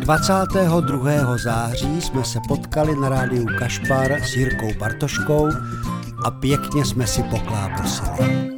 [0.00, 1.36] 22.
[1.36, 5.48] září jsme se potkali na rádiu Kašpar s Jirkou Bartoškou
[6.24, 8.50] a pěkně jsme si poklábosili.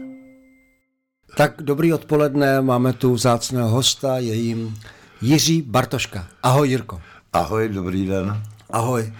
[1.36, 4.78] Tak dobrý odpoledne, máme tu vzácného hosta, je jim
[5.20, 6.26] Jiří Bartoška.
[6.42, 7.00] Ahoj Jirko.
[7.32, 8.42] Ahoj, dobrý den.
[8.70, 9.12] Ahoj.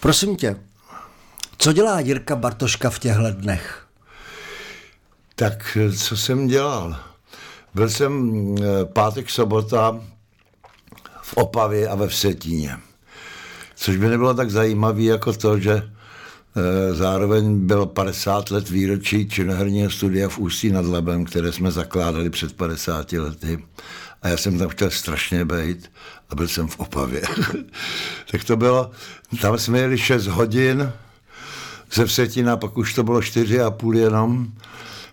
[0.00, 0.56] Prosím tě,
[1.58, 3.86] co dělá Jirka Bartoška v těchto dnech?
[5.34, 7.11] Tak co jsem dělal?
[7.74, 10.00] Byl jsem eh, pátek, sobota
[11.22, 12.76] v Opavě a ve Vsetíně.
[13.74, 19.90] Což by nebylo tak zajímavé jako to, že eh, zároveň bylo 50 let výročí činoherního
[19.90, 23.64] studia v Ústí nad Labem, které jsme zakládali před 50 lety.
[24.22, 25.92] A já jsem tam chtěl strašně být
[26.30, 27.22] a byl jsem v Opavě.
[28.30, 28.90] tak to bylo,
[29.40, 30.92] tam jsme jeli 6 hodin
[31.92, 34.52] ze Vsetina, pak už to bylo 4 a půl jenom.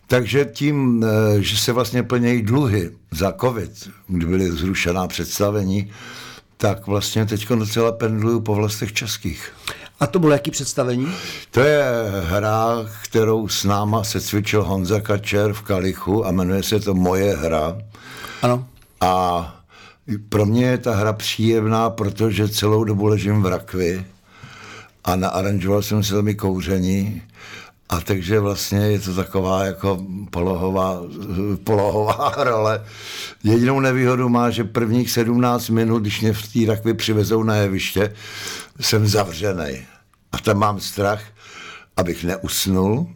[0.10, 5.92] Takže tím, eh, že se vlastně plnějí dluhy za covid, kdy byly zrušená představení,
[6.58, 9.52] tak vlastně teď docela pendluju po vlastech českých.
[10.00, 11.08] A to bylo jaký představení?
[11.52, 11.84] To je
[12.24, 17.36] hra, kterou s náma se cvičil Honza Kačer v Kalichu a jmenuje se to Moje
[17.38, 17.78] hra.
[18.42, 18.66] Ano.
[19.02, 19.56] A
[20.30, 24.06] pro mě je ta hra příjemná, protože celou dobu ležím v rakvi
[25.04, 27.22] a naaranžoval jsem si velmi kouření
[27.90, 31.02] a takže vlastně je to taková jako polohová,
[31.64, 32.86] polohová role.
[33.44, 38.14] Jedinou nevýhodu má, že prvních 17 minut, když mě v té rakvi přivezou na jeviště,
[38.80, 39.86] jsem zavřený.
[40.32, 41.22] A tam mám strach,
[41.98, 43.08] abych neusnul,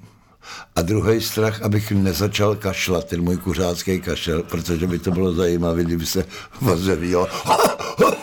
[0.75, 5.83] a druhý strach, abych nezačal kašlat, ten můj kuřácký kašel, protože by to bylo zajímavé,
[5.83, 6.25] kdyby se
[6.71, 7.27] ozevílo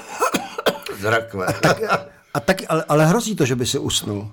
[1.00, 1.46] z rakve.
[1.46, 1.82] A tak,
[2.34, 4.30] a tak ale, ale hrozí to, že by se usnul.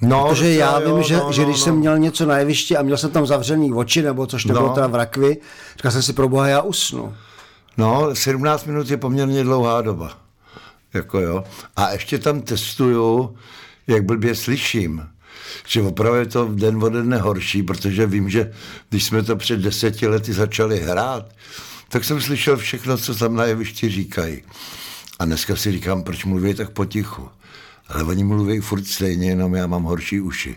[0.00, 1.80] No, Protože já jo, vím, že, no, že když no, jsem no.
[1.80, 4.60] měl něco na jevišti a měl jsem tam zavřený oči, nebo což to No.
[4.60, 5.36] bylo teda v rakvi,
[5.76, 7.14] říkal jsem si, pro boha, já usnu.
[7.76, 10.18] No, 17 minut je poměrně dlouhá doba.
[10.94, 11.44] Jako jo.
[11.76, 13.36] A ještě tam testuju,
[13.86, 15.08] jak blbě slyším.
[15.66, 18.52] Že opravdu je to den ode dne horší, protože vím, že
[18.88, 21.26] když jsme to před deseti lety začali hrát,
[21.88, 24.42] tak jsem slyšel všechno, co tam na jevišti říkají.
[25.18, 27.28] A dneska si říkám, proč mluví tak potichu.
[27.88, 30.56] Ale oni mluví furt stejně, jenom já mám horší uši.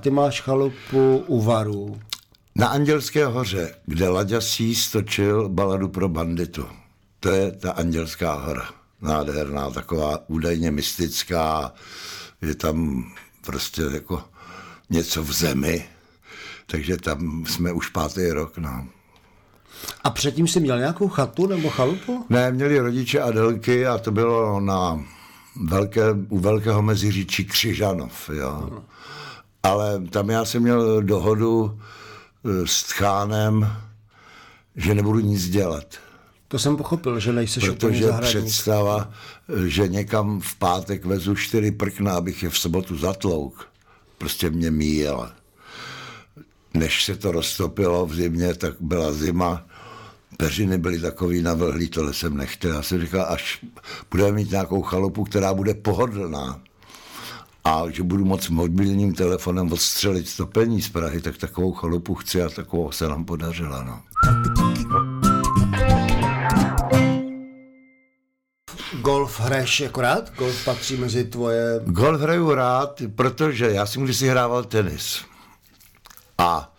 [0.00, 2.00] Ty máš chalupu u Varu.
[2.56, 6.66] Na Andělské hoře, kde Laďa Sís točil baladu pro banditu.
[7.20, 8.68] To je ta Andělská hora.
[9.00, 11.72] Nádherná, taková údajně mystická.
[12.42, 13.04] Je tam
[13.46, 14.24] prostě jako
[14.90, 15.84] něco v zemi.
[16.66, 18.58] Takže tam jsme už pátý rok.
[18.58, 18.88] No.
[20.04, 22.24] A předtím jsi měl nějakou chatu nebo chalupu?
[22.30, 25.04] Ne, měli rodiče Adelky a to bylo na
[25.64, 28.30] velké, u velkého meziříčí Křižanov.
[28.32, 28.70] Jo.
[29.62, 31.78] Ale tam já jsem měl dohodu
[32.44, 33.72] eh, s Tchánem,
[34.76, 35.84] že nebudu nic dělat.
[36.48, 38.44] To jsem pochopil, že nejsi úplně Protože zahradník.
[38.44, 39.10] představa,
[39.66, 43.68] že někam v pátek vezu čtyři prkna, abych je v sobotu zatlouk,
[44.18, 45.32] prostě mě míjela.
[46.74, 49.66] Než se to roztopilo v zimě, tak byla zima,
[50.36, 52.74] peřiny byly takový navlhlý, tohle jsem nechtěl.
[52.74, 53.64] Já jsem říkal, až
[54.10, 56.60] budeme mít nějakou chalupu, která bude pohodlná,
[57.64, 62.48] a že budu moc mobilním telefonem odstřelit topení z Prahy, tak takovou chalupu chci a
[62.48, 63.84] takovou se nám podařila.
[63.84, 64.02] No.
[69.02, 70.32] Golf hraješ akorát?
[70.36, 71.80] Golf patří mezi tvoje...
[71.86, 75.31] Golf hraju rád, protože já jsem kdysi hrával tenis.
[76.42, 76.74] A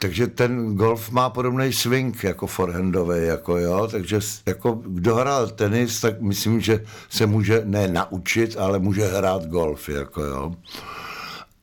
[0.00, 6.00] takže ten golf má podobný swing jako forehandový, jako jo, takže jako kdo hrál tenis,
[6.00, 10.52] tak myslím, že se může ne naučit, ale může hrát golf, jako jo.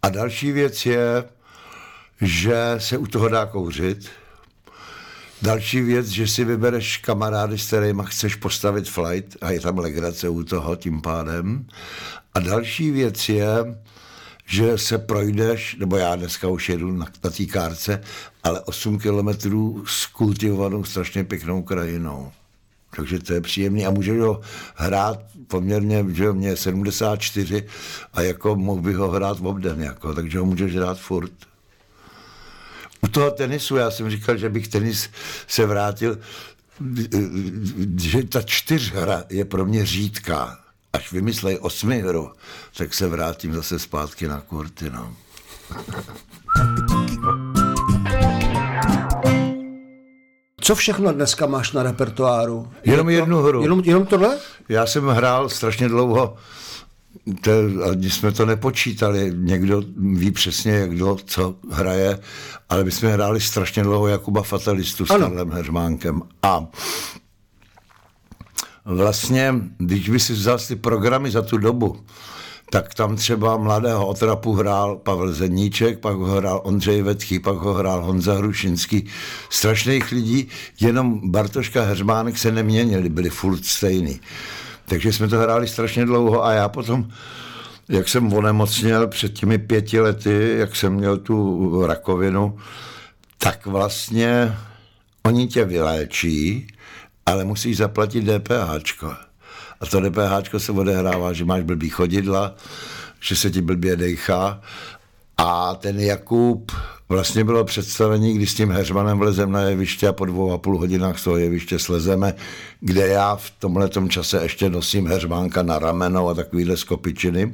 [0.02, 1.24] A další věc je,
[2.22, 4.10] že se u toho dá kouřit.
[5.42, 10.30] Další věc, že si vybereš kamarády, s kterými chceš postavit flight a je tam legrace
[10.30, 11.66] u toho tím pádem.
[12.34, 13.78] A další věc je,
[14.46, 18.04] že se projdeš, nebo já dneska už jedu na, na té kárce,
[18.44, 22.32] ale 8 kilometrů s kultivovanou strašně pěknou krajinou.
[22.96, 24.42] Takže to je příjemný a můžeš ho
[24.76, 27.64] hrát poměrně, že mě je 74
[28.14, 31.32] a jako mohl bych ho hrát v obden, jako, takže ho můžeš hrát furt.
[33.02, 35.10] U toho tenisu, já jsem říkal, že bych tenis
[35.48, 36.20] se vrátil,
[37.98, 40.65] že ta čtyřhra je pro mě řídká.
[40.96, 42.32] Až vymyslej osmi hru,
[42.78, 44.90] tak se vrátím zase zpátky na kurty.
[44.90, 45.14] No.
[50.62, 52.72] Co všechno dneska máš na repertoáru?
[52.84, 53.62] Jenom Je to- jednu hru.
[53.62, 54.38] Jenom, jenom tohle?
[54.70, 56.36] Já jsem hrál strašně dlouho
[57.42, 57.52] to,
[57.92, 62.20] ani jsme to nepočítali, někdo ví přesně, jak kdo co hraje,
[62.70, 65.10] ale my jsme hráli strašně dlouho Jakuba Fatalistu s.
[65.10, 66.66] Karlem Heřmánkem a
[68.86, 72.00] vlastně, když by si vzal ty programy za tu dobu,
[72.70, 77.74] tak tam třeba mladého otrapu hrál Pavel Zeníček, pak ho hrál Ondřej Vetchý, pak ho
[77.74, 79.06] hrál Honza Hrušinský.
[79.50, 80.48] Strašných lidí,
[80.80, 84.20] jenom Bartoška Heřmánek se neměnili, byli furt stejný.
[84.86, 87.10] Takže jsme to hráli strašně dlouho a já potom,
[87.90, 92.58] jak jsem onemocněl před těmi pěti lety, jak jsem měl tu rakovinu,
[93.38, 94.58] tak vlastně
[95.24, 96.68] oni tě vyléčí,
[97.26, 99.04] ale musíš zaplatit DPH.
[99.80, 102.56] A to DPH se odehrává, že máš blbý chodidla,
[103.20, 104.62] že se ti blbě dejchá.
[105.38, 106.72] A ten Jakub
[107.10, 110.78] vlastně bylo představení, kdy s tím Heřmanem vlezem na jeviště a po dvou a půl
[110.78, 112.34] hodinách z toho jeviště slezeme,
[112.80, 117.54] kde já v tomhle čase ještě nosím Heřmánka na rameno a takovýhle skopičiny.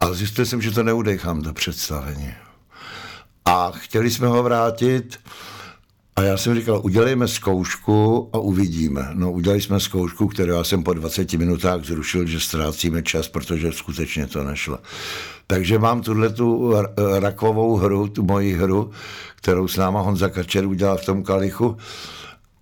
[0.00, 2.34] Ale zjistil jsem, že to neudechám, to představení.
[3.44, 5.18] A chtěli jsme ho vrátit,
[6.16, 9.10] a já jsem říkal, udělejme zkoušku a uvidíme.
[9.14, 13.72] No udělali jsme zkoušku, kterou já jsem po 20 minutách zrušil, že ztrácíme čas, protože
[13.72, 14.78] skutečně to nešlo.
[15.46, 16.74] Takže mám tuhle tu
[17.18, 18.90] rakovou hru, tu moji hru,
[19.36, 21.76] kterou s náma Honza Kačer udělal v tom kalichu.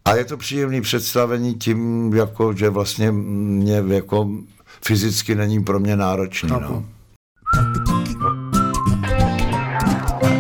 [0.04, 4.30] A je to příjemné představení tím, jako, že vlastně mě jako
[4.84, 6.50] fyzicky není pro mě náročný.
[6.50, 6.86] No.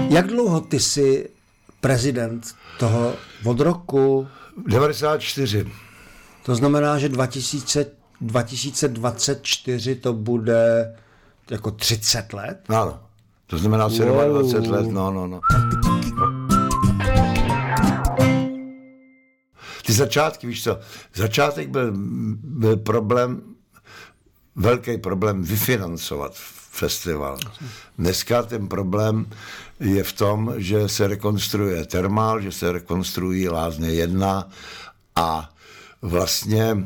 [0.08, 1.28] Jak dlouho ty jsi
[1.84, 3.14] prezident toho
[3.44, 4.28] od roku...
[4.66, 5.66] 94.
[6.42, 7.86] To znamená, že 2000,
[8.20, 10.94] 2024 to bude
[11.50, 12.58] jako 30 let?
[12.68, 13.00] Ano.
[13.46, 14.72] To znamená 27 wow.
[14.72, 15.40] let, no, no, no.
[19.86, 20.80] Ty začátky, víš co,
[21.14, 21.92] začátek byl,
[22.34, 23.42] byl problém,
[24.56, 26.34] velký problém vyfinancovat
[26.74, 27.38] festival.
[27.98, 29.26] Dneska ten problém
[29.84, 34.48] je v tom, že se rekonstruuje termál, že se rekonstruují lázně jedna
[35.16, 35.50] a
[36.02, 36.76] vlastně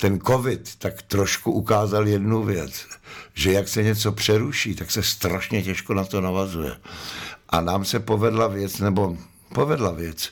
[0.00, 2.86] ten covid tak trošku ukázal jednu věc,
[3.34, 6.76] že jak se něco přeruší, tak se strašně těžko na to navazuje.
[7.48, 9.16] A nám se povedla věc, nebo
[9.54, 10.30] povedla věc,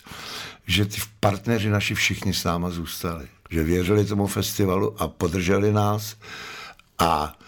[0.67, 3.28] že ty partneři naši všichni s náma zůstali.
[3.50, 6.17] Že věřili tomu festivalu a podrželi nás
[6.99, 7.38] a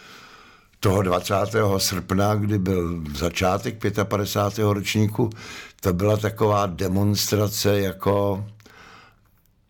[0.85, 1.35] toho 20.
[1.79, 4.65] srpna, kdy byl začátek 55.
[4.65, 5.31] ročníku,
[5.81, 8.45] to byla taková demonstrace jako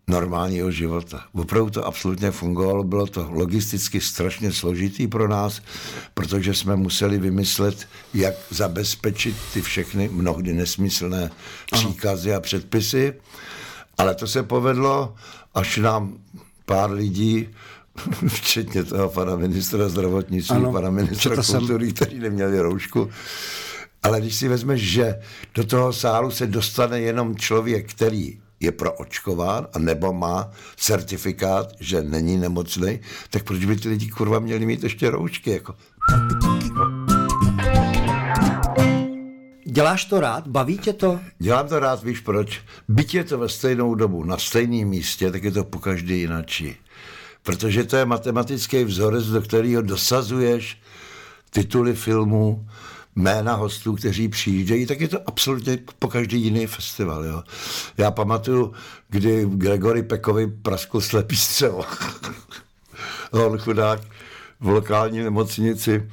[0.08, 1.25] normálního života.
[1.32, 5.62] Opravdu to absolutně fungovalo, bylo to logisticky strašně složitý pro nás,
[6.14, 11.31] protože jsme museli vymyslet, jak zabezpečit ty všechny mnohdy nesmyslné
[11.72, 13.14] příkazy a předpisy,
[13.99, 15.14] ale to se povedlo,
[15.55, 16.19] až nám
[16.67, 17.49] pár lidí
[18.26, 21.94] včetně toho pana ministra zdravotnictví, ano, pana ministra kultury, jsem...
[21.94, 23.11] který neměli roušku.
[24.02, 25.20] Ale když si vezmeš, že
[25.55, 32.02] do toho sálu se dostane jenom člověk, který je proočkován a nebo má certifikát, že
[32.02, 33.00] není nemocný,
[33.31, 35.50] tak proč by ty lidi kurva měli mít ještě roušky?
[35.50, 35.75] Jako?
[39.67, 40.49] Děláš to rád?
[40.49, 41.20] Baví tě to?
[41.38, 42.61] Dělám to rád, víš proč?
[42.88, 46.76] Byť je to ve stejnou dobu, na stejném místě, tak je to po každý jinačí
[47.44, 50.81] protože to je matematický vzorec, do kterého dosazuješ
[51.50, 52.69] tituly filmů,
[53.17, 57.25] jména hostů, kteří přijíždějí, tak je to absolutně po každý jiný festival.
[57.25, 57.43] Jo.
[57.96, 58.72] Já pamatuju,
[59.08, 61.84] kdy Gregory Pekovi praskl slepý střevo.
[63.31, 64.01] On chudák
[64.60, 66.10] v lokální nemocnici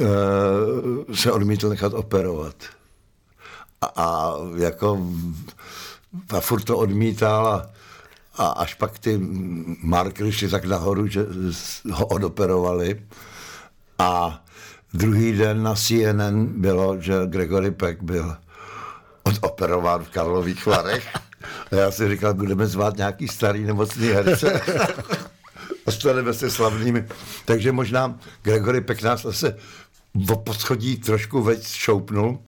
[0.00, 0.06] e,
[1.14, 2.54] se odmítl nechat operovat.
[3.80, 5.06] A, a jako
[6.30, 7.70] a furt to odmítal a
[8.34, 9.20] a až pak ty
[9.82, 11.26] markery šly tak nahoru, že
[11.92, 13.02] ho odoperovali.
[13.98, 14.44] A
[14.94, 18.36] druhý den na CNN bylo, že Gregory Peck byl
[19.22, 21.08] odoperován v Karlových Varech.
[21.72, 24.60] A já si říkal, budeme zvát nějaký starý nemocný herce.
[25.86, 27.08] a staneme se slavnými.
[27.44, 29.56] Takže možná Gregory Peck nás zase
[30.14, 32.38] v poschodí trošku veď šoupnul.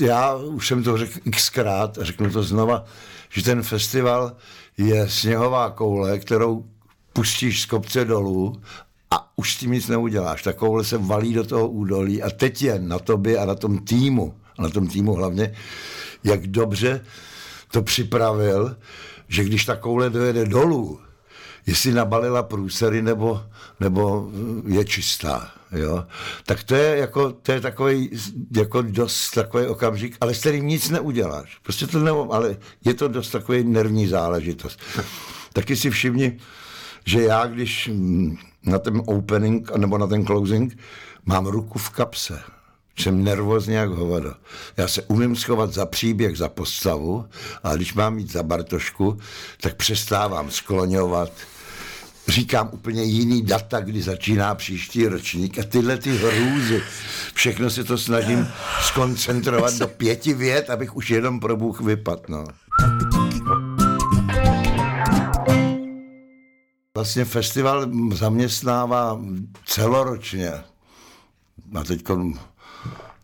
[0.00, 2.84] Já už jsem to řekl xkrát a řeknu to znova,
[3.30, 4.36] že ten festival
[4.78, 6.64] je sněhová koule, kterou
[7.12, 8.62] pustíš z kopce dolů
[9.10, 10.42] a už s tím nic neuděláš.
[10.42, 13.78] Ta koule se valí do toho údolí a teď je na tobě a na tom
[13.78, 15.54] týmu, a na tom týmu hlavně,
[16.24, 17.04] jak dobře
[17.70, 18.76] to připravil,
[19.28, 21.00] že když ta koule dojede dolů,
[21.66, 23.42] jestli nabalila průsery nebo,
[23.80, 24.30] nebo
[24.66, 25.50] je čistá.
[25.72, 26.04] Jo?
[26.46, 28.10] Tak to je, jako, to je takový
[28.56, 31.58] jako dost takový okamžik, ale s kterým nic neuděláš.
[31.62, 34.80] Prostě to nevím, ale je to dost takový nervní záležitost.
[35.52, 36.38] Taky si všimni,
[37.04, 40.78] že já, když mm, na ten opening nebo na ten closing
[41.26, 42.42] mám ruku v kapse,
[42.96, 44.34] jsem nervózní jak hovado.
[44.76, 47.24] Já se umím schovat za příběh, za postavu,
[47.62, 49.18] ale když mám jít za Bartošku,
[49.60, 51.32] tak přestávám skloňovat,
[52.28, 56.82] říkám úplně jiný data, kdy začíná příští ročník a tyhle ty hrůzy.
[57.34, 58.48] Všechno se to snažím
[58.82, 62.24] skoncentrovat do pěti vět, abych už jenom pro Bůh vypadl.
[62.28, 62.44] No.
[66.96, 69.20] Vlastně festival zaměstnává
[69.64, 70.52] celoročně.
[71.74, 72.04] A teď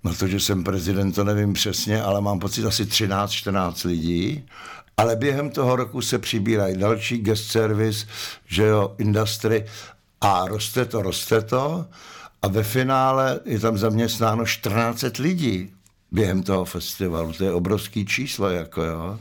[0.05, 4.47] na to, že jsem prezident, to nevím přesně, ale mám pocit asi 13-14 lidí.
[5.01, 8.07] Ale během toho roku se přibírají další guest service,
[8.47, 9.65] že jo, industry
[10.21, 11.87] a roste to, roste to
[12.43, 15.73] a ve finále je tam zaměstnáno 14 lidí
[16.13, 17.33] během toho festivalu.
[17.33, 19.19] To je obrovský číslo, jako jo.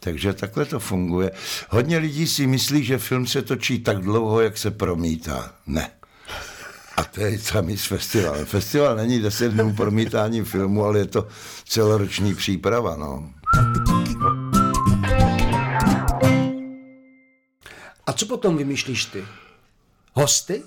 [0.00, 1.30] Takže takhle to funguje.
[1.70, 5.54] Hodně lidí si myslí, že film se točí tak dlouho, jak se promítá.
[5.66, 5.90] Ne.
[6.96, 8.46] A to je samý s festivalem.
[8.46, 11.28] Festival není 10 dnů promítání filmu, ale je to
[11.64, 12.96] celoroční příprava.
[12.96, 13.30] No.
[18.14, 19.24] Co potom vymýšlíš ty?
[20.12, 20.62] Hosty?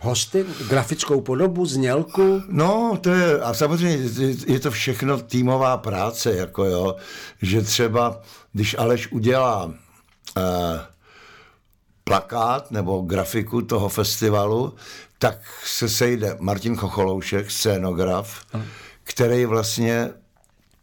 [0.00, 2.42] Hosty, grafickou podobu, znělku?
[2.48, 4.08] No, to je, a samozřejmě
[4.46, 6.96] je to všechno týmová práce, jako jo,
[7.42, 8.20] že třeba,
[8.52, 9.74] když Aleš udělá
[10.36, 10.40] eh,
[12.04, 14.74] plakát nebo grafiku toho festivalu,
[15.18, 18.46] tak se sejde Martin Chocholoušek, scénograf,
[19.02, 20.10] který vlastně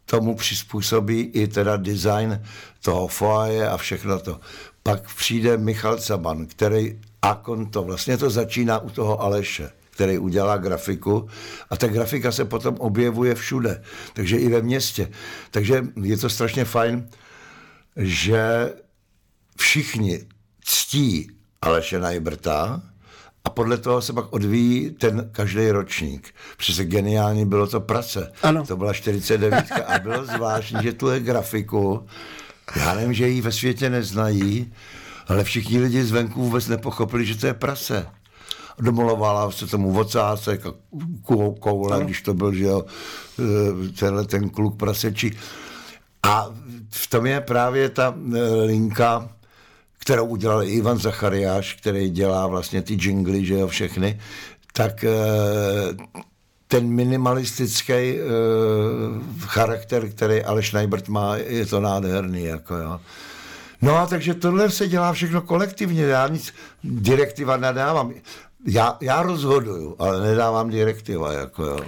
[0.04, 2.42] tomu přizpůsobí i teda design
[2.82, 4.40] toho foaje a všechno to.
[4.86, 10.56] Pak přijde Michal Caban, který a to vlastně to začíná u toho Aleše který udělá
[10.56, 11.28] grafiku
[11.70, 15.10] a ta grafika se potom objevuje všude, takže i ve městě.
[15.50, 17.08] Takže je to strašně fajn,
[17.96, 18.72] že
[19.58, 20.26] všichni
[20.64, 21.30] ctí
[21.62, 22.82] Aleše Najbrta
[23.44, 26.34] a podle toho se pak odvíjí ten každý ročník.
[26.56, 28.32] Přece geniální bylo to prace.
[28.42, 28.66] Ano.
[28.66, 32.06] To byla 49 a bylo zvláštní, že tuhle grafiku,
[32.76, 34.72] já nevím, že ji ve světě neznají,
[35.28, 38.06] ale všichni lidi zvenku vůbec nepochopili, že to je prase.
[38.80, 40.74] Domalovala se tomu vocásek a
[41.60, 42.84] koule, když to byl, že jo,
[43.38, 45.30] e, tenhle ten kluk prasečí.
[46.22, 46.46] A
[46.90, 49.28] v tom je právě ta e, linka,
[49.98, 54.20] kterou udělal Ivan Zachariáš, který dělá vlastně ty jingly, že jo, všechny,
[54.72, 55.10] tak e,
[56.68, 58.14] ten minimalistický
[59.40, 63.00] charakter, který Aleš Neibert má, je to nádherný, jako jo.
[63.82, 66.54] No a takže tohle se dělá všechno kolektivně, já nic
[66.84, 68.12] direktiva nedávám.
[68.66, 71.78] Já, já rozhoduju, ale nedávám direktiva, jako jo.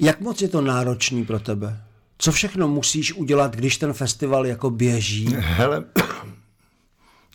[0.00, 1.80] Jak moc je to náročný pro tebe?
[2.18, 5.36] Co všechno musíš udělat, když ten festival jako běží?
[5.38, 5.84] Hele,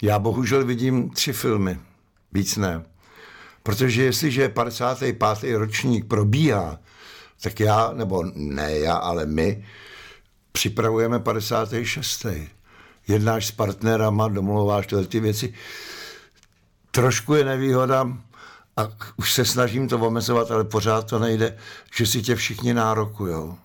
[0.01, 1.79] já bohužel vidím tři filmy,
[2.33, 2.83] víc ne.
[3.63, 5.55] Protože jestliže 55.
[5.57, 6.79] ročník probíhá,
[7.41, 9.65] tak já, nebo ne já, ale my,
[10.51, 12.25] připravujeme 56.
[13.07, 15.53] Jednáš s partnerama, domluváš tyhle ty věci.
[16.91, 18.07] Trošku je nevýhoda,
[18.79, 21.57] a už se snažím to omezovat, ale pořád to nejde,
[21.95, 23.57] že si tě všichni nárokujou.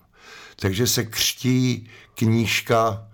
[0.55, 3.07] Takže se křtí knížka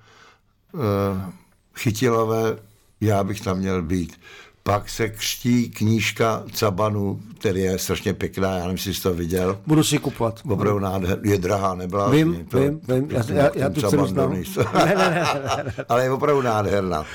[0.73, 1.31] e,
[1.75, 2.57] Chytilové,
[3.01, 4.19] já bych tam měl být.
[4.63, 9.59] Pak se křtí knížka Cabanu, který je strašně pěkná, já nevím, jestli jsi to viděl.
[9.67, 10.41] Budu si kupovat.
[10.49, 12.09] Opravdu nádher, je drahá, nebyla.
[12.09, 14.33] Vím, to, vím, vím, já, já, já tu cenu znám.
[14.73, 17.05] ne, ne, ne, ne, Ale je opravdu nádherná.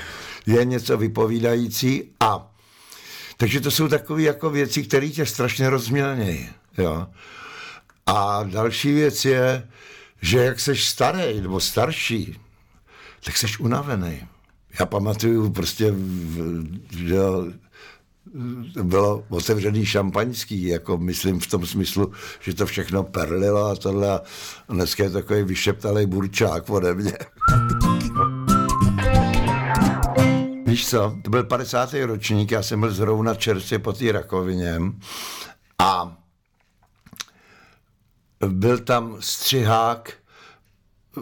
[0.45, 2.51] Je něco vypovídající a
[3.37, 6.49] takže to jsou takové jako věci, které tě strašně rozmělnějí.
[6.77, 7.07] Jo.
[8.05, 9.67] A další věc je,
[10.21, 12.39] že jak seš starý nebo starší,
[13.23, 14.27] tak seš unavený
[14.79, 15.93] já pamatuju prostě,
[16.89, 17.17] že
[18.83, 24.21] bylo otevřený šampaňský, jako myslím v tom smyslu, že to všechno perlilo a tohle a
[24.69, 27.13] dneska je takový vyšeptalý burčák ode mě.
[30.65, 31.93] Víš co, to byl 50.
[31.93, 34.81] ročník, já jsem byl zrovna čerstvě po té rakovině
[35.79, 36.17] a
[38.47, 40.13] byl tam střihák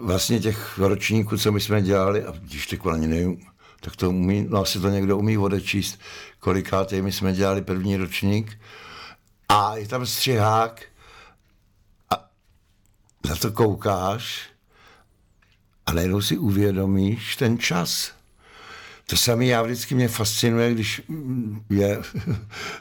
[0.02, 3.46] vlastně těch ročníků, co my jsme dělali, a když teď ani nevím,
[3.80, 6.00] tak to umí, no asi to někdo umí odečíst,
[6.40, 8.58] kolikátý my jsme dělali první ročník.
[9.48, 10.82] A je tam střihák
[12.10, 12.28] a
[13.28, 14.40] na to koukáš
[15.86, 18.12] a najednou si uvědomíš ten čas.
[19.06, 21.02] To samé já vždycky mě fascinuje, když
[21.70, 21.98] je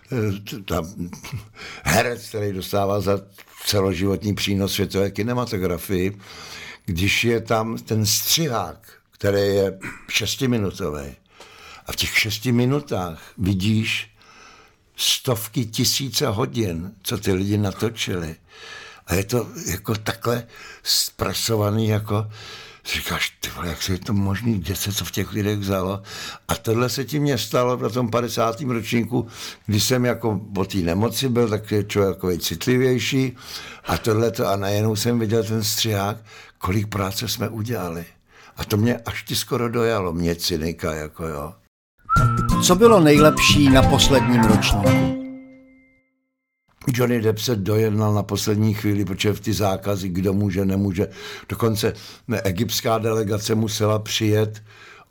[0.65, 1.09] tam
[1.83, 3.21] herec, který dostává za
[3.65, 6.17] celoživotní přínos světové kinematografii,
[6.85, 11.15] když je tam ten střihák, který je šestiminutový.
[11.85, 14.15] A v těch šesti minutách vidíš
[14.95, 18.35] stovky tisíce hodin, co ty lidi natočili.
[19.07, 20.47] A je to jako takhle
[20.83, 22.27] zpracovaný, jako
[22.93, 26.01] říkáš, ty vole, jak se je to možný, kde se to v těch lidech vzalo.
[26.47, 28.61] A tohle se ti mě stalo na tom 50.
[28.61, 29.27] ročníku,
[29.65, 33.37] kdy jsem jako po té nemoci byl, tak je člověk citlivější
[33.85, 36.17] a tohle to a najednou jsem viděl ten střihák,
[36.65, 38.05] kolik práce jsme udělali.
[38.57, 41.53] A to mě až ti skoro dojalo, mě cynika, jako jo.
[42.63, 44.89] Co bylo nejlepší na posledním ročníku?
[46.87, 51.07] Johnny Depp se dojednal na poslední chvíli, protože v ty zákazy, kdo může, nemůže.
[51.49, 51.93] Dokonce
[52.43, 54.63] egyptská delegace musela přijet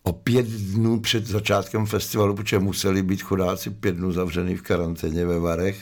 [0.02, 5.26] o pět dnů před začátkem festivalu, protože museli být chudáci pět dnů zavřený v karanténě
[5.26, 5.78] ve Varech.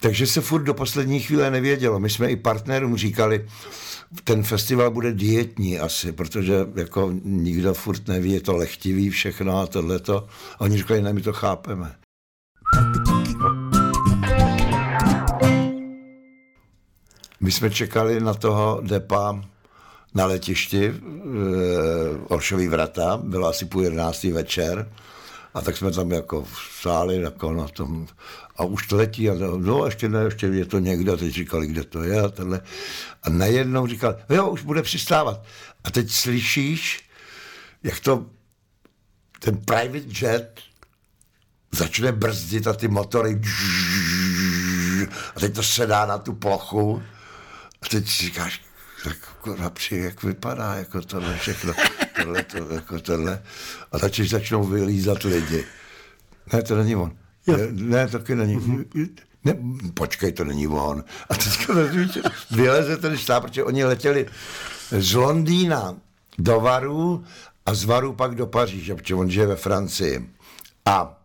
[0.00, 2.00] Takže se furt do poslední chvíle nevědělo.
[2.00, 3.46] My jsme i partnerům říkali,
[4.24, 9.66] ten festival bude dietní asi, protože jako nikdo furt neví, je to lehtivý všechno a
[9.66, 10.26] tohleto.
[10.58, 11.94] A oni říkali, ne, my to chápeme.
[17.40, 19.44] My jsme čekali na toho depa
[20.14, 20.92] na letišti, e,
[22.28, 24.92] Oršový vrata, bylo asi půl jedenáctý večer,
[25.54, 26.48] a tak jsme tam jako
[26.80, 28.06] sáli jako na tom,
[28.56, 31.84] a už to letí, a no ještě ne, ještě je to někdo, teď říkali, kde
[31.84, 32.60] to je a tohle.
[33.22, 35.44] A najednou říkal, jo, už bude přistávat.
[35.84, 37.08] A teď slyšíš,
[37.82, 38.26] jak to
[39.38, 40.60] ten private jet
[41.72, 43.40] začne brzdit a ty motory
[45.36, 47.02] a teď to sedá na tu plochu
[47.82, 48.60] a teď si říkáš,
[49.04, 51.74] tak kurva při, jak vypadá, jako tohle všechno,
[52.16, 53.42] tohle, to, jako tohle.
[53.92, 55.64] A začneš začnou vylízat lidi.
[56.52, 57.12] Ne, to není on.
[57.46, 57.56] Jo.
[57.56, 58.56] Ne, ne, taky není.
[58.56, 59.08] Mm-hmm.
[59.44, 59.56] Ne,
[59.94, 61.04] počkej, to není on.
[61.30, 61.72] A teďka
[62.50, 64.26] vyleze ten štáb, protože oni letěli
[64.90, 65.96] z Londýna
[66.38, 67.24] do Varu
[67.66, 70.30] a z Varu pak do Paříže, protože on žije ve Francii.
[70.86, 71.18] A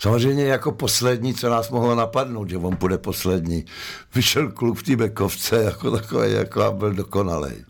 [0.00, 3.64] Samozřejmě jako poslední, co nás mohlo napadnout, že on bude poslední.
[4.14, 7.64] Vyšel kluk v té bekovce jako takový, jako a byl dokonalý.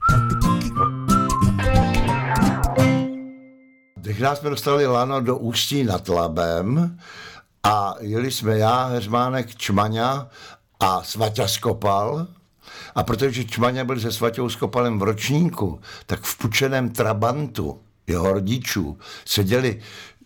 [4.20, 6.98] Nás jsme dostali lano do Ústí nad Labem
[7.62, 10.28] a jeli jsme já, Heřmánek, Čmaňa
[10.80, 12.26] a Svaťa Skopal.
[12.94, 18.98] A protože Čmaňa byl se Svaťou Skopalem v ročníku, tak v pučeném Trabantu jeho rodičů
[19.24, 19.80] seděli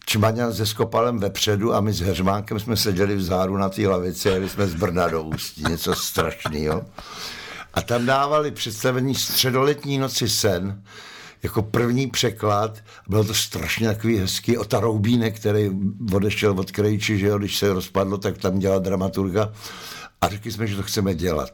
[0.07, 4.35] Čmaňa se Skopalem vepředu a my s Heřmánkem jsme seděli vzadu na té lavici a
[4.35, 6.85] jeli jsme z Brna do Ústí, něco strašného.
[7.75, 10.83] A tam dávali představení Středoletní noci sen,
[11.43, 12.79] jako první překlad.
[13.09, 14.59] Bylo to strašně takový hezký.
[14.59, 14.83] O ta
[15.31, 15.71] který
[16.15, 19.53] odešel od Krejči, že jo, když se rozpadlo, tak tam dělal dramaturga.
[20.21, 21.53] A řekli jsme, že to chceme dělat.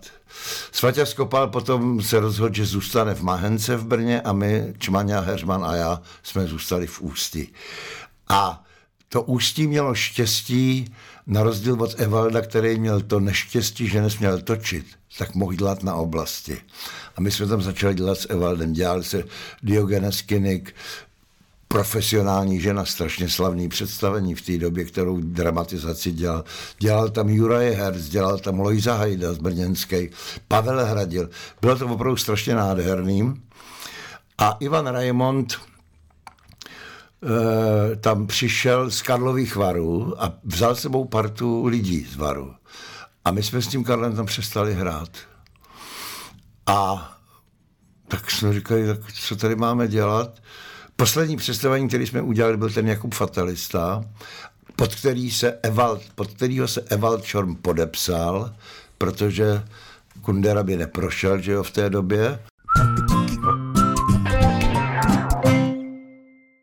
[0.72, 5.64] Svatě Skopal potom se rozhodl, že zůstane v Mahence v Brně a my, Čmaňa, Herman
[5.64, 7.52] a já, jsme zůstali v Ústí.
[8.28, 8.64] A
[9.08, 10.94] to ústí mělo štěstí,
[11.26, 14.86] na rozdíl od Evalda, který měl to neštěstí, že nesměl točit,
[15.18, 16.58] tak mohl dělat na oblasti.
[17.16, 18.72] A my jsme tam začali dělat s Evaldem.
[18.72, 19.24] Dělali se
[19.62, 20.74] Diogenes Kinik,
[21.68, 26.44] profesionální žena, strašně slavný představení v té době, kterou dramatizaci dělal.
[26.78, 30.10] Dělal tam Juraj Herz, dělal tam Lojza Hajda z Brněnský,
[30.48, 31.30] Pavel Hradil.
[31.60, 33.42] Bylo to opravdu strašně nádherným.
[34.38, 35.56] A Ivan Raimond,
[37.22, 42.54] Eh, tam přišel z Karlových varů a vzal sebou partu lidí z varu.
[43.24, 45.08] A my jsme s tím Karlem tam přestali hrát.
[46.66, 47.12] A
[48.08, 50.42] tak jsme říkali, tak co tady máme dělat?
[50.96, 54.04] Poslední představení, který jsme udělali, byl ten Jakub Fatalista,
[54.76, 58.54] pod, který se Evald, pod kterýho se Evald Čorm podepsal,
[58.98, 59.62] protože
[60.22, 62.38] Kundera by neprošel, že jo, v té době.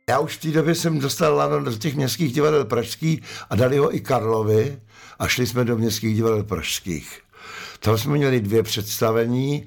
[0.10, 3.78] Já už v té době jsem dostal lano do těch městských divadel pražských a dali
[3.78, 4.80] ho i Karlovi
[5.20, 7.23] a šli jsme do městských divadel pražských.
[7.84, 9.64] Tam jsme měli dvě představení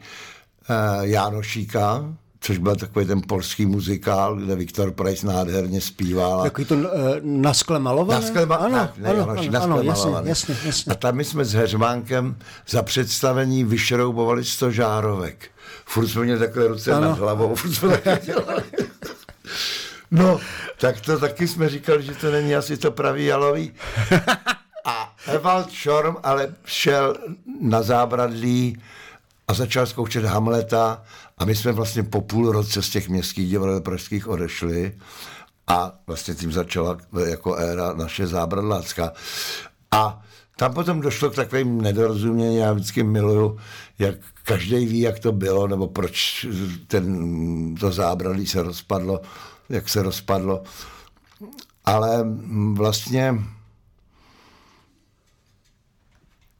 [0.70, 2.04] eh, Jánošíka,
[2.40, 6.42] což byl takový ten polský muzikál, kde Viktor Price nádherně zpíval.
[6.42, 6.82] Takový to uh,
[7.22, 8.20] na skle malované?
[8.20, 10.92] Na skle, ma- ano, ne, ano, Janoši, ano, ano, jasně, jasně, jasně.
[10.92, 12.36] A tam my jsme s Heřmánkem
[12.68, 15.48] za představení vyšroubovali sto žárovek.
[15.84, 17.08] Furt jsme měli takové ruce ano.
[17.08, 18.62] nad hlavou, furt jsme dělali.
[20.10, 20.40] No,
[20.78, 23.72] tak to taky jsme říkali, že to není asi to pravý jalový.
[25.26, 27.14] Evald Šorm ale šel
[27.60, 28.82] na zábradlí
[29.48, 31.02] a začal zkoušet Hamleta
[31.38, 34.92] a my jsme vlastně po půl roce z těch městských divadel pražských odešli
[35.66, 39.12] a vlastně tím začala jako éra naše zábradlácká.
[39.90, 40.22] A
[40.56, 43.58] tam potom došlo k takovým nedorozumění, já vždycky miluju,
[43.98, 46.46] jak každý ví, jak to bylo, nebo proč
[46.86, 49.20] ten, to zábradlí se rozpadlo,
[49.68, 50.62] jak se rozpadlo.
[51.84, 52.24] Ale
[52.72, 53.34] vlastně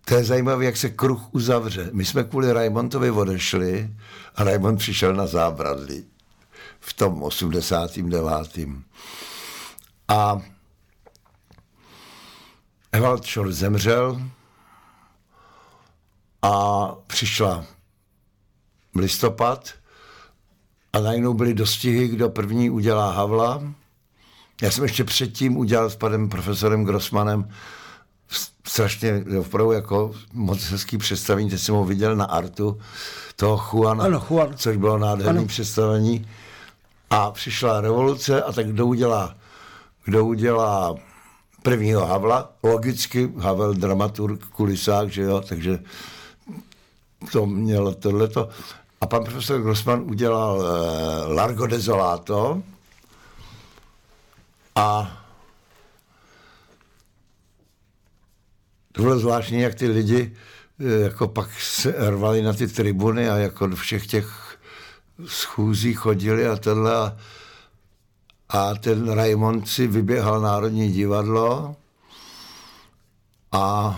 [0.09, 1.91] to je zajímavé, jak se kruh uzavře.
[1.93, 3.91] My jsme kvůli Raimontovi odešli
[4.35, 6.05] a Raimond přišel na zábradlí
[6.81, 8.59] v tom 89.
[10.09, 10.41] A
[12.93, 14.23] Evald Šor zemřel
[16.43, 17.65] a přišla
[18.95, 19.71] listopad
[20.93, 23.63] a najednou byly dostihy, kdo první udělá Havla.
[24.63, 27.51] Já jsem ještě předtím udělal s panem profesorem Grossmanem
[28.65, 32.81] strašně opravdu jako moc hezký představení, teď jsem ho viděl na artu,
[33.37, 34.57] toho Juana, ano, Juan.
[34.57, 36.29] což bylo nádherné představení.
[37.11, 39.35] A přišla revoluce a tak kdo udělá,
[40.05, 40.95] kdo udělá
[41.63, 45.79] prvního Havla, logicky Havel dramaturg, kulisák, že jo, takže
[47.33, 48.49] to mělo tohleto.
[49.01, 50.65] A pan profesor Grossman udělal uh,
[51.35, 52.63] Largo Desolato
[54.75, 55.17] a
[58.97, 60.37] to bylo zvláštní, jak ty lidi
[60.81, 64.59] eh, jako pak se rvali na ty tribuny a jako do všech těch
[65.27, 67.17] schůzí chodili a tenhle a,
[68.49, 71.77] a ten Raimond si vyběhal Národní divadlo
[73.53, 73.97] a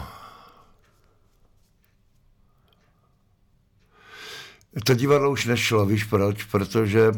[4.84, 6.44] to divadlo už nešlo, víš proč?
[6.44, 7.12] Protože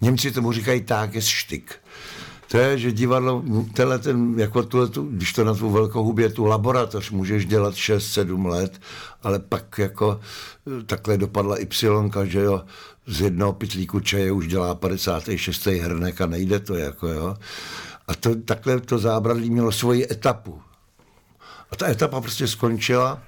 [0.00, 1.83] Němci tomu říkají tak, je štyk.
[2.54, 3.42] To je, že divadlo,
[3.74, 7.74] tenhle ten, jako tuhle, tu, když to na tu velkou hubě, tu laboratoř můžeš dělat
[7.74, 8.80] 6-7 let,
[9.22, 10.20] ale pak jako
[10.86, 12.62] takhle dopadla Y, že jo,
[13.06, 15.66] z jednoho pitlíku čaje už dělá 56.
[15.66, 17.36] hrnek a nejde to, jako jo.
[18.08, 20.60] A to, takhle to zábradlí mělo svoji etapu.
[21.70, 23.22] A ta etapa prostě skončila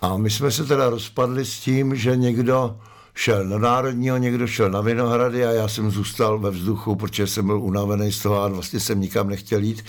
[0.00, 2.80] a my jsme se teda rozpadli s tím, že někdo
[3.18, 7.46] šel na Národního, někdo šel na Vinohrady a já jsem zůstal ve vzduchu, protože jsem
[7.46, 9.84] byl unavený z toho a vlastně jsem nikam nechtěl jít.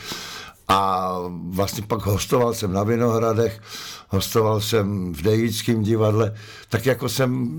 [0.68, 1.12] A
[1.50, 3.62] vlastně pak hostoval jsem na Vinohradech,
[4.10, 6.34] hostoval jsem v Dejickém divadle,
[6.70, 7.50] tak jako jsem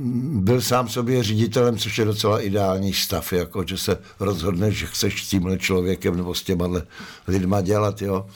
[0.44, 5.24] byl sám sobě ředitelem, což je docela ideální stav, jako že se rozhodneš, že chceš
[5.24, 6.68] s tímhle člověkem nebo s těma
[7.28, 8.26] lidma dělat, jo.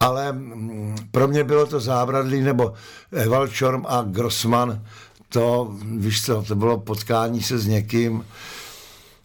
[0.00, 2.72] Ale mm, pro mě bylo to zábradlí, nebo
[3.12, 4.82] Eval Čorm a Grossman,
[5.30, 8.24] to, víš co, to bylo potkání se s někým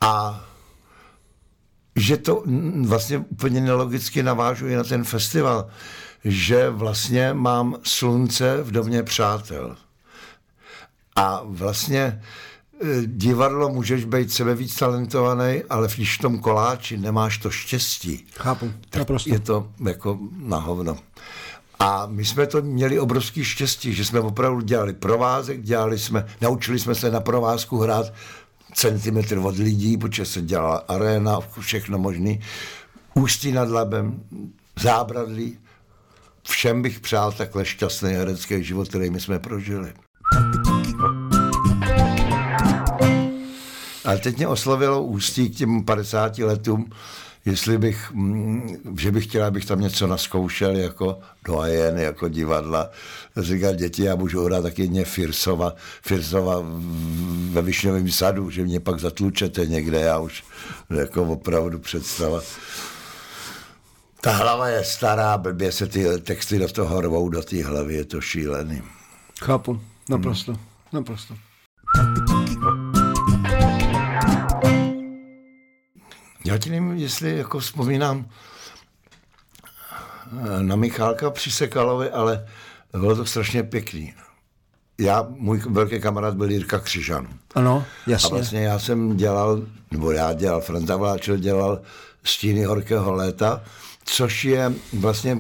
[0.02, 0.46] a
[1.96, 2.44] že to
[2.88, 5.68] vlastně úplně nelogicky navážuje na ten festival,
[6.26, 9.76] že vlastně mám slunce v domě přátel.
[11.16, 12.22] A vlastně e,
[13.06, 18.74] divadlo můžeš být sebe víc talentovaný, ale když v tom koláči nemáš to štěstí, Chápu,
[18.90, 19.34] tak naprosto.
[19.34, 20.98] je to jako na hovno.
[21.80, 26.80] A my jsme to měli obrovský štěstí, že jsme opravdu dělali provázek, dělali jsme, naučili
[26.80, 28.14] jsme se na provázku hrát
[28.74, 32.40] centimetr od lidí, protože se dělala arena, všechno možný.
[33.14, 34.24] Ústí nad labem,
[34.80, 35.58] zábradlí.
[36.44, 39.94] Všem bych přál takhle šťastný herecký život, který my jsme prožili.
[44.06, 46.90] Ale teď mě oslovilo ústí k těm 50 letům,
[47.46, 52.90] jestli bych, mm, že bych chtěl, abych tam něco naskoušel jako doajen, jako divadla.
[53.38, 56.64] Říkal, děti, já můžu hrát taky jedně Firsova, Firsova
[57.50, 60.44] ve Višňovém sadu, že mě pak zatlučete někde, já už
[60.90, 62.42] jako opravdu představa.
[64.22, 68.06] Ta hlava je stará, blbě se ty texty do toho rvou do té hlavy, je
[68.06, 68.82] to šílený.
[69.44, 70.62] Chápu, naprosto, hmm.
[70.94, 71.36] naprosto.
[76.46, 78.26] Já ti nevím, jestli jako vzpomínám
[80.60, 82.48] eh, na Michálka Přisekalovi, ale
[82.92, 84.14] bylo to strašně pěkný.
[84.98, 87.28] Já, můj velký kamarád byl Jirka Křižan.
[87.56, 88.28] Ano, jasně.
[88.28, 91.82] A vlastně já jsem dělal, nebo já dělal, Franta Vláčel dělal
[92.24, 93.64] Stíny horkého léta,
[94.04, 95.40] což je vlastně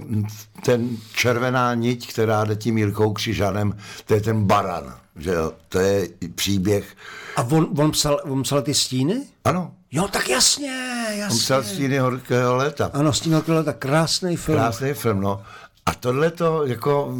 [0.65, 5.79] ten červená niť, která jde tím Jirkou Křižanem, to je ten baran, že jo, to
[5.79, 6.95] je příběh.
[7.35, 9.21] A on, on, psal, on psal ty stíny?
[9.43, 9.71] Ano.
[9.95, 11.33] Jo, tak jasně, jasně.
[11.33, 12.91] On psal Stíny horkého léta.
[12.93, 14.57] Ano, Stíny horkého léta, krásný film.
[14.57, 15.43] Krásný film, no.
[15.85, 17.15] A tohle to, jako,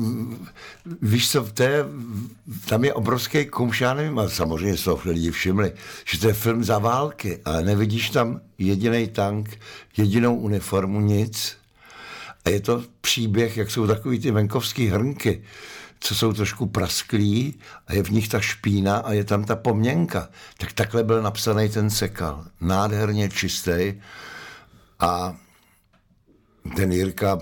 [1.01, 1.85] víš co, to je,
[2.65, 5.73] tam je obrovský kumš, já nevím, ale samozřejmě se lidi všimli,
[6.05, 9.57] že to je film za války, ale nevidíš tam jediný tank,
[9.97, 11.57] jedinou uniformu, nic.
[12.45, 15.43] A je to příběh, jak jsou takový ty venkovský hrnky,
[16.05, 20.29] co jsou trošku prasklí a je v nich ta špína a je tam ta poměnka.
[20.57, 22.45] Tak takhle byl napsaný ten sekal.
[22.61, 23.93] Nádherně čistý
[24.99, 25.35] a
[26.75, 27.39] ten Jirka,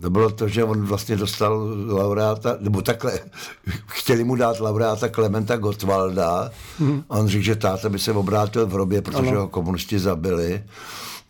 [0.00, 3.20] to bylo to, že on vlastně dostal laureáta, nebo takhle,
[3.86, 6.50] chtěli mu dát laureáta Klementa Gottwalda.
[6.78, 7.04] Hmm.
[7.10, 9.40] A on řekl, že táta by se obrátil v hrobě, protože ano.
[9.40, 10.64] ho komunisti zabili.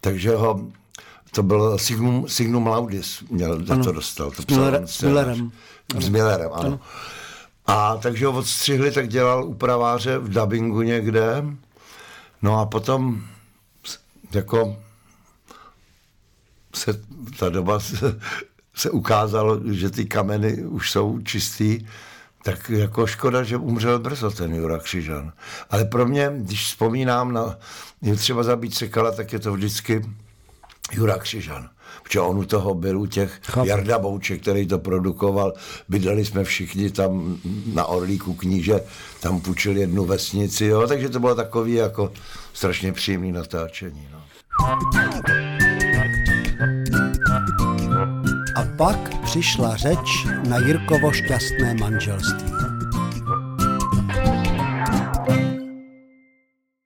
[0.00, 0.66] Takže ho,
[1.35, 3.85] to bylo Signum, Signum Laudis, měl, ano.
[3.85, 4.31] to dostal.
[4.31, 5.53] To psal s Millerem.
[5.99, 6.66] S Millerem, ano.
[6.66, 6.81] ano.
[7.66, 11.44] A takže ho odstřihli, tak dělal upraváře v dubbingu někde.
[12.42, 13.23] No a potom
[14.33, 14.77] jako
[16.75, 17.01] se
[17.38, 18.20] ta doba se,
[18.75, 21.87] se ukázalo, že ty kameny už jsou čistý,
[22.42, 25.33] tak jako škoda, že umřel brzo ten Jura Křižan.
[25.70, 27.59] Ale pro mě, když vzpomínám na
[28.03, 30.05] je třeba zabít Sekala, tak je to vždycky
[30.92, 31.68] Jura Křižan.
[32.03, 33.68] Protože on u toho byl u těch Chápu.
[33.68, 35.53] Jarda Bouček, který to produkoval.
[35.88, 37.38] Bydleli jsme všichni tam
[37.73, 38.81] na Orlíku kníže,
[39.20, 40.87] tam půjčil jednu vesnici, jo?
[40.88, 42.12] takže to bylo takový jako
[42.53, 44.09] strašně příjemný natáčení.
[44.12, 44.23] No.
[48.57, 52.53] A pak přišla řeč na Jirkovo šťastné manželství.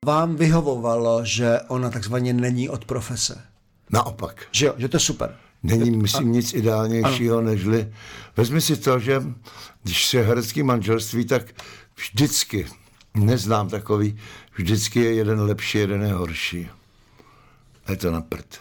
[0.04, 3.42] Vám vyhovovalo, že ona takzvaně není od profese.
[3.90, 4.46] Naopak.
[4.52, 5.36] Že jo, že to je super.
[5.62, 7.46] Není, myslím, nic ideálnějšího, ano.
[7.46, 7.92] nežli...
[8.36, 9.22] Vezmi si to, že
[9.82, 11.42] když se herecký manželství, tak
[11.96, 12.66] vždycky,
[13.14, 14.18] neznám takový,
[14.54, 16.68] vždycky je jeden lepší, jeden je horší.
[17.86, 18.60] A je to na prd.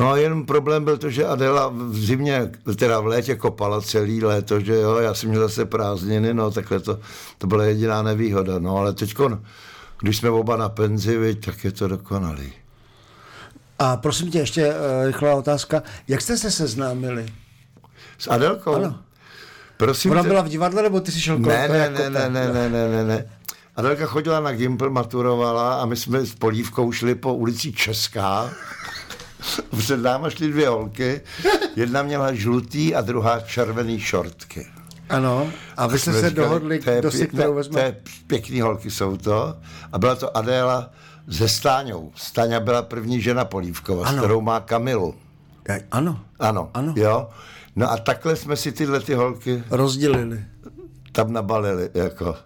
[0.00, 4.24] No a jenom problém byl to, že Adela v zimě, teda v létě kopala celý
[4.24, 7.00] léto, že jo, já jsem měl zase prázdniny, no takhle to,
[7.38, 9.14] to byla jediná nevýhoda, no ale teď,
[10.00, 12.52] když jsme oba na penzi, tak je to dokonalý.
[13.78, 15.82] A prosím tě, ještě uh, rychlá otázka.
[16.08, 17.26] Jak jste se seznámili?
[18.18, 18.74] S Adelkou?
[18.74, 18.98] Ano.
[19.76, 20.28] Prosím Ona tě...
[20.28, 22.88] byla v divadle, nebo ty jsi šel jako ne, ne, ne, ne, ne, ne, ne,
[22.88, 23.30] ne, ne.
[23.76, 28.50] Adelka chodila na Gimpl, maturovala a my jsme s Polívkou šli po ulici Česká.
[29.78, 31.20] Před náma šly dvě holky.
[31.76, 34.66] Jedna měla žlutý a druhá červený šortky.
[35.08, 37.72] Ano, a vy jste se dohodli, kdo si kterou vezme?
[37.72, 39.56] To je pěkný holky jsou to.
[39.92, 40.90] A byla to Adéla
[41.30, 42.12] se Stáňou.
[42.14, 44.18] Stáňa byla první žena Polívkova, ano.
[44.18, 45.14] s kterou má Kamilu.
[45.90, 46.20] Ano.
[46.38, 46.70] Ano.
[46.74, 46.94] ano.
[46.96, 47.28] Jo.
[47.76, 50.44] No a takhle jsme si tyhle ty holky rozdělili.
[51.12, 52.36] Tam nabalili, jako.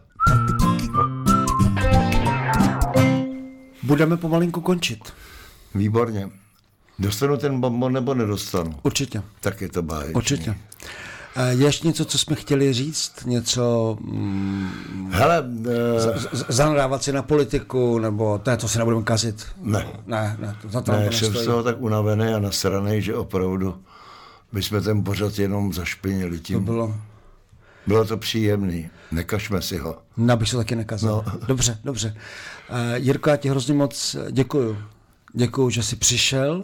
[3.82, 5.12] Budeme pomalinku končit.
[5.74, 6.30] Výborně.
[6.98, 8.74] Dostanu ten bonbon nebo nedostanu?
[8.82, 9.22] Určitě.
[9.40, 10.14] Tak je to báječný.
[10.14, 10.54] Určitě.
[11.48, 13.12] Je ještě něco, co jsme chtěli říct?
[13.24, 13.96] Něco...
[14.00, 15.40] Mm, Hele...
[15.40, 15.74] Uh,
[16.48, 19.46] zanadávat si na politiku, nebo ne, to si nebudeme kazit?
[19.60, 19.86] Ne.
[20.06, 23.82] Ne, ne, to za to ne, jsem z toho tak unavený a nasraný, že opravdu
[24.52, 26.58] my jsme ten pořad jenom zašpinili tím.
[26.58, 26.94] To bylo...
[27.86, 28.90] Bylo to příjemný.
[29.12, 29.98] Nekažme si ho.
[30.16, 31.08] No, bych se taky nekazil.
[31.26, 31.32] No.
[31.46, 32.16] Dobře, dobře.
[32.70, 34.78] Uh, Jirko, já ti hrozně moc děkuju.
[35.34, 36.62] Děkuju, že jsi přišel,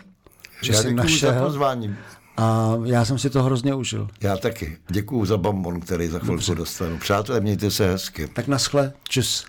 [0.63, 1.35] že já jsi našel.
[1.35, 1.97] za pozvání.
[2.37, 4.09] A já jsem si to hrozně užil.
[4.21, 4.77] Já taky.
[4.89, 6.55] Děkuju za bonbon, který za chvilku Dobře.
[6.55, 6.99] dostanu.
[6.99, 8.29] Přátelé, mějte se hezky.
[8.29, 8.93] Tak naschle.
[9.09, 9.47] Čus.